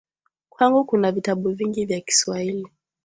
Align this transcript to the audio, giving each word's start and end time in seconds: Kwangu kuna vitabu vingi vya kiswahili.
Kwangu 0.49 0.85
kuna 0.85 1.11
vitabu 1.11 1.49
vingi 1.49 1.85
vya 1.85 2.01
kiswahili. 2.01 2.65